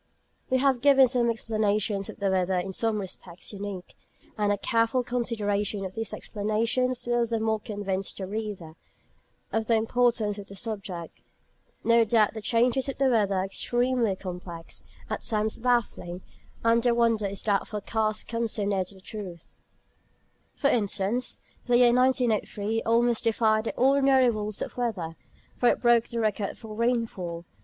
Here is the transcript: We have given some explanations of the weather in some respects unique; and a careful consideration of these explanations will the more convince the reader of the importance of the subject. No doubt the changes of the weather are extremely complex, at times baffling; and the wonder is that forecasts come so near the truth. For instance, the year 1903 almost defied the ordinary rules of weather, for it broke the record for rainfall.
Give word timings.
We 0.49 0.57
have 0.57 0.81
given 0.81 1.07
some 1.07 1.29
explanations 1.29 2.09
of 2.09 2.17
the 2.17 2.31
weather 2.31 2.57
in 2.57 2.73
some 2.73 2.97
respects 2.99 3.53
unique; 3.53 3.93
and 4.35 4.51
a 4.51 4.57
careful 4.57 5.03
consideration 5.03 5.85
of 5.85 5.93
these 5.93 6.11
explanations 6.11 7.05
will 7.05 7.23
the 7.27 7.39
more 7.39 7.59
convince 7.59 8.11
the 8.11 8.25
reader 8.25 8.73
of 9.53 9.67
the 9.67 9.75
importance 9.75 10.39
of 10.39 10.47
the 10.47 10.55
subject. 10.55 11.21
No 11.83 12.03
doubt 12.03 12.33
the 12.33 12.41
changes 12.41 12.89
of 12.89 12.97
the 12.97 13.09
weather 13.09 13.35
are 13.35 13.45
extremely 13.45 14.15
complex, 14.15 14.87
at 15.07 15.21
times 15.21 15.57
baffling; 15.59 16.21
and 16.63 16.81
the 16.81 16.95
wonder 16.95 17.27
is 17.27 17.43
that 17.43 17.67
forecasts 17.67 18.23
come 18.23 18.47
so 18.47 18.65
near 18.65 18.83
the 18.83 19.01
truth. 19.01 19.53
For 20.55 20.71
instance, 20.71 21.41
the 21.67 21.77
year 21.77 21.93
1903 21.93 22.81
almost 22.87 23.25
defied 23.25 23.65
the 23.65 23.75
ordinary 23.77 24.31
rules 24.31 24.63
of 24.63 24.77
weather, 24.77 25.15
for 25.57 25.69
it 25.69 25.79
broke 25.79 26.07
the 26.07 26.19
record 26.19 26.57
for 26.57 26.73
rainfall. 26.73 27.45